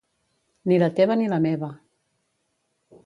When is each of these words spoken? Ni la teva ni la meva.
Ni 0.71 0.79
la 0.83 0.87
teva 0.99 1.17
ni 1.19 1.29
la 1.33 1.39
meva. 1.45 1.69